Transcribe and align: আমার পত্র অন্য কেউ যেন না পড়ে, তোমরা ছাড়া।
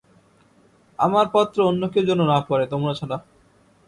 আমার 0.99 1.25
পত্র 1.33 1.57
অন্য 1.61 1.83
কেউ 1.93 2.03
যেন 2.05 2.19
না 2.23 2.37
পড়ে, 2.41 2.65
তোমরা 2.67 2.93
ছাড়া। 2.99 3.17